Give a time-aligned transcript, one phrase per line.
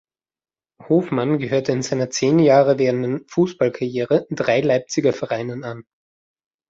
[0.89, 5.83] Hofmann gehörte in seiner zehn Jahre währenden Fußballerkarriere drei Leipziger Vereinen an.